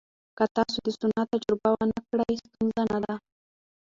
که 0.37 0.43
تاسو 0.55 0.77
د 0.83 0.87
سونا 0.99 1.21
تجربه 1.33 1.69
ونه 1.77 1.97
کړئ، 2.07 2.31
ستونزه 2.45 2.83
نه 2.91 2.99
ده. 3.05 3.15